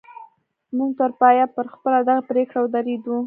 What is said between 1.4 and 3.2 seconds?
پر خپله دغه پرېکړه ودرېدو